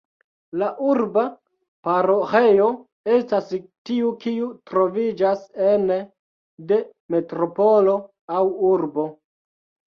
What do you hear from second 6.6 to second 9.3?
de metropolo aŭ urbo.